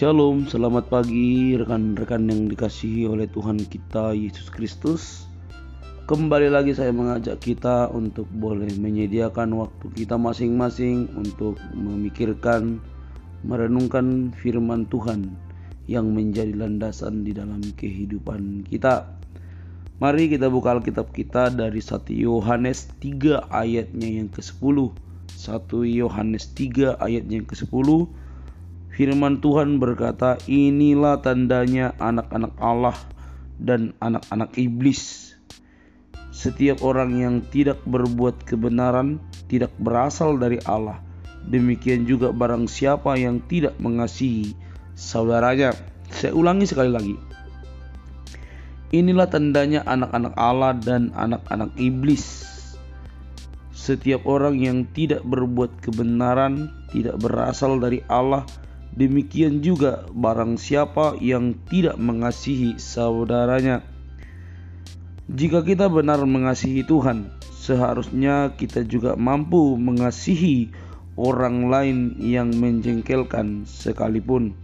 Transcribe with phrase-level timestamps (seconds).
[0.00, 5.28] Shalom, selamat pagi rekan-rekan yang dikasihi oleh Tuhan kita Yesus Kristus.
[6.08, 12.80] Kembali lagi saya mengajak kita untuk boleh menyediakan waktu kita masing-masing untuk memikirkan,
[13.44, 15.36] merenungkan firman Tuhan
[15.84, 19.04] yang menjadi landasan di dalam kehidupan kita.
[20.00, 24.96] Mari kita buka Alkitab kita dari 1 Yohanes 3 ayatnya yang ke-10.
[25.28, 25.44] 1
[25.92, 28.16] Yohanes 3 ayatnya yang ke-10
[29.00, 32.92] Firman Tuhan berkata, "Inilah tandanya anak-anak Allah
[33.56, 35.32] dan anak-anak iblis.
[36.28, 39.16] Setiap orang yang tidak berbuat kebenaran
[39.48, 41.00] tidak berasal dari Allah.
[41.48, 44.52] Demikian juga barang siapa yang tidak mengasihi
[44.92, 45.72] saudaranya."
[46.12, 47.16] Saya ulangi sekali lagi.
[48.92, 52.52] Inilah tandanya anak-anak Allah dan anak-anak iblis.
[53.72, 58.44] Setiap orang yang tidak berbuat kebenaran tidak berasal dari Allah
[58.90, 63.86] Demikian juga barang siapa yang tidak mengasihi saudaranya.
[65.30, 70.74] Jika kita benar mengasihi Tuhan, seharusnya kita juga mampu mengasihi
[71.14, 74.58] orang lain yang menjengkelkan sekalipun.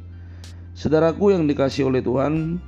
[0.75, 2.59] Saudaraku yang dikasih oleh Tuhan,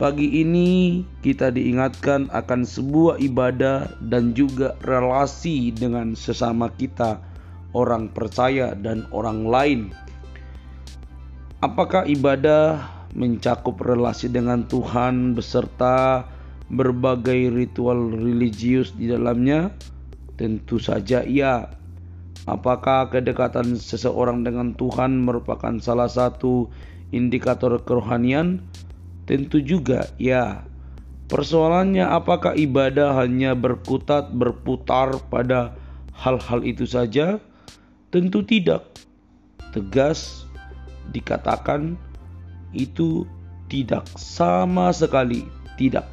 [0.00, 7.20] pagi ini kita diingatkan akan sebuah ibadah dan juga relasi dengan sesama kita,
[7.76, 9.80] orang percaya dan orang lain
[11.64, 16.28] Apakah ibadah mencakup relasi dengan Tuhan beserta
[16.68, 19.72] berbagai ritual religius di dalamnya?
[20.36, 21.72] Tentu saja iya.
[22.44, 26.68] Apakah kedekatan seseorang dengan Tuhan merupakan salah satu
[27.16, 28.60] indikator kerohanian?
[29.24, 30.68] Tentu juga ya.
[31.32, 35.72] Persoalannya apakah ibadah hanya berkutat berputar pada
[36.12, 37.40] hal-hal itu saja?
[38.12, 38.84] Tentu tidak.
[39.72, 40.44] Tegas
[41.12, 41.98] dikatakan
[42.72, 43.28] itu
[43.68, 45.44] tidak sama sekali
[45.76, 46.06] tidak.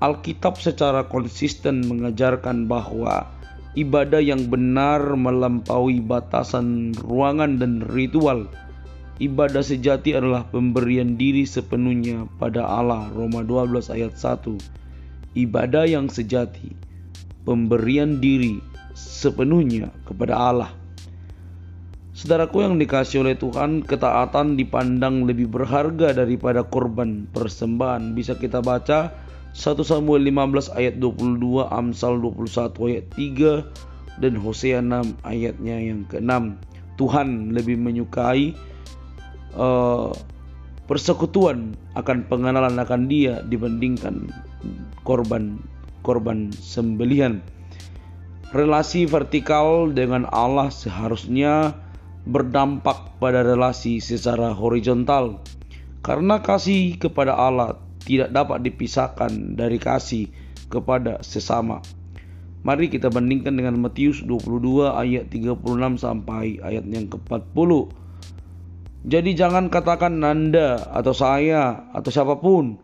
[0.00, 3.28] Alkitab secara konsisten mengajarkan bahwa
[3.76, 8.48] ibadah yang benar melampaui batasan ruangan dan ritual.
[9.20, 13.12] Ibadah sejati adalah pemberian diri sepenuhnya pada Allah.
[13.12, 15.36] Roma 12 ayat 1.
[15.36, 16.72] Ibadah yang sejati,
[17.44, 18.56] pemberian diri
[18.96, 20.79] sepenuhnya kepada Allah.
[22.10, 28.18] Saudaraku yang dikasih oleh Tuhan, ketaatan dipandang lebih berharga daripada korban persembahan.
[28.18, 29.14] Bisa kita baca
[29.54, 36.58] 1 Samuel 15 ayat 22, Amsal 21 ayat 3, dan Hosea 6 ayatnya yang ke-6.
[36.98, 38.58] Tuhan lebih menyukai
[39.54, 40.10] uh,
[40.90, 44.28] persekutuan akan pengenalan akan dia dibandingkan
[45.06, 45.62] korban
[46.02, 47.38] korban sembelihan.
[48.50, 51.78] Relasi vertikal dengan Allah seharusnya
[52.28, 55.40] berdampak pada relasi secara horizontal.
[56.00, 60.32] Karena kasih kepada Allah tidak dapat dipisahkan dari kasih
[60.72, 61.84] kepada sesama.
[62.60, 65.64] Mari kita bandingkan dengan Matius 22 ayat 36
[65.96, 67.70] sampai ayat yang ke-40.
[69.00, 72.76] Jadi jangan katakan Nanda atau saya atau siapa pun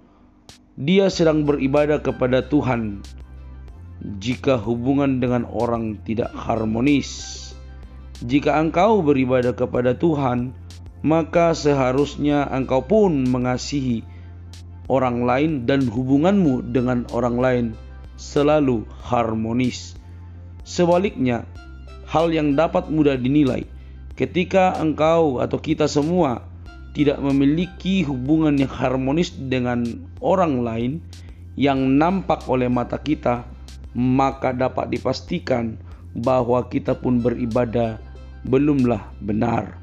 [0.80, 3.04] dia sedang beribadah kepada Tuhan
[4.16, 7.45] jika hubungan dengan orang tidak harmonis.
[8.24, 10.56] Jika engkau beribadah kepada Tuhan,
[11.04, 14.00] maka seharusnya engkau pun mengasihi
[14.88, 17.66] orang lain dan hubunganmu dengan orang lain
[18.16, 20.00] selalu harmonis.
[20.64, 21.44] Sebaliknya,
[22.08, 23.68] hal yang dapat mudah dinilai
[24.16, 26.40] ketika engkau atau kita semua
[26.96, 29.84] tidak memiliki hubungan yang harmonis dengan
[30.24, 30.92] orang lain
[31.60, 33.44] yang nampak oleh mata kita,
[33.92, 35.76] maka dapat dipastikan
[36.16, 38.00] bahwa kita pun beribadah
[38.46, 39.74] belumlah benar,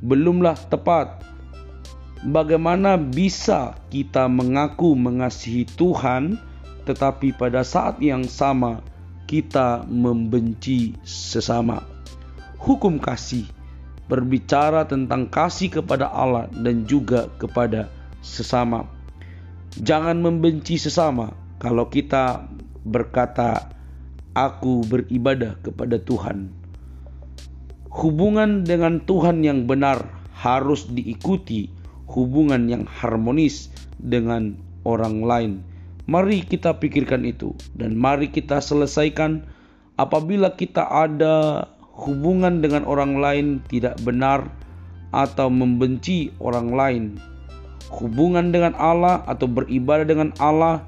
[0.00, 1.20] belumlah tepat.
[2.26, 6.34] Bagaimana bisa kita mengaku mengasihi Tuhan,
[6.82, 8.82] tetapi pada saat yang sama
[9.30, 11.84] kita membenci sesama?
[12.58, 13.46] Hukum kasih
[14.10, 17.86] berbicara tentang kasih kepada Allah dan juga kepada
[18.24, 18.88] sesama.
[19.78, 21.30] Jangan membenci sesama
[21.62, 22.48] kalau kita
[22.82, 23.70] berkata,
[24.34, 26.57] "Aku beribadah kepada Tuhan."
[27.88, 30.04] Hubungan dengan Tuhan yang benar
[30.36, 31.72] harus diikuti
[32.08, 35.52] hubungan yang harmonis dengan orang lain.
[36.08, 39.44] Mari kita pikirkan itu dan mari kita selesaikan
[40.00, 44.48] apabila kita ada hubungan dengan orang lain tidak benar
[45.12, 47.04] atau membenci orang lain.
[47.88, 50.84] Hubungan dengan Allah atau beribadah dengan Allah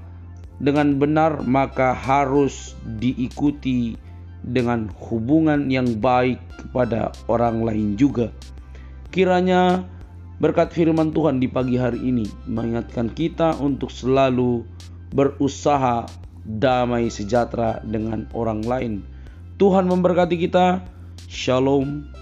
[0.60, 3.96] dengan benar maka harus diikuti
[4.44, 8.32] dengan hubungan yang baik kepada orang lain juga.
[9.10, 9.84] Kiranya
[10.40, 14.64] berkat firman Tuhan di pagi hari ini mengingatkan kita untuk selalu
[15.12, 16.08] berusaha
[16.46, 18.92] damai sejahtera dengan orang lain.
[19.60, 20.80] Tuhan memberkati kita.
[21.28, 22.19] Shalom.